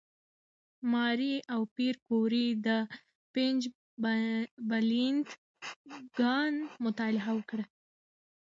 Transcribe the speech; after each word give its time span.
ماري 0.93 1.33
او 1.53 1.61
پېیر 1.75 1.95
کوري 2.07 2.47
د 2.65 2.67
«پیچبلېند» 3.33 5.27
کان 6.17 6.53
مطالعه 6.85 7.31
وکړه. 7.37 7.65